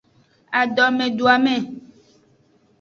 [0.61, 1.55] Adomeduame.